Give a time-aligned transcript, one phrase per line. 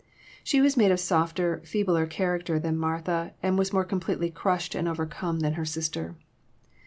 [0.43, 4.87] She was made of softer, feebler character than Martha, and was more completely crushed and
[4.87, 6.15] overcome than her sister.